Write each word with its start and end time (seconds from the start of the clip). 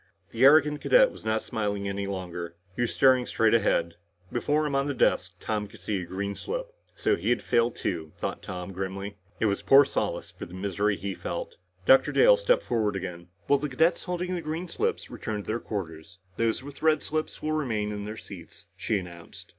The 0.31 0.43
arrogant 0.43 0.81
cadet 0.81 1.11
was 1.11 1.23
not 1.23 1.43
smiling 1.43 1.87
any 1.87 2.07
longer. 2.07 2.55
He 2.75 2.81
was 2.81 2.91
staring 2.91 3.27
straight 3.27 3.53
ahead. 3.53 3.97
Before 4.31 4.65
him 4.65 4.73
on 4.73 4.87
the 4.87 4.95
desk, 4.95 5.35
Tom 5.39 5.67
could 5.67 5.79
see 5.79 6.01
a 6.01 6.05
green 6.07 6.33
slip. 6.33 6.73
So 6.95 7.15
he 7.15 7.29
had 7.29 7.43
failed 7.43 7.75
too, 7.75 8.11
thought 8.17 8.41
Tom 8.41 8.73
grimly. 8.73 9.17
It 9.39 9.45
was 9.45 9.61
poor 9.61 9.85
solace 9.85 10.31
for 10.31 10.47
the 10.47 10.55
misery 10.55 10.97
he 10.97 11.13
felt. 11.13 11.55
Dr. 11.85 12.11
Dale 12.11 12.35
stepped 12.37 12.63
forward 12.63 12.95
again. 12.95 13.27
"Will 13.47 13.59
the 13.59 13.69
cadets 13.69 14.05
holding 14.05 14.39
green 14.39 14.67
slips 14.67 15.11
return 15.11 15.43
to 15.43 15.47
their 15.47 15.59
quarters. 15.59 16.17
Those 16.35 16.63
with 16.63 16.81
red 16.81 17.03
slips 17.03 17.43
will 17.43 17.51
remain 17.51 17.91
in 17.91 18.05
their 18.05 18.17
seats," 18.17 18.65
she 18.75 18.97
announced. 18.97 19.45